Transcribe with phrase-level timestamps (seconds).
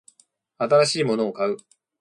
[0.57, 1.57] 新しいものを買う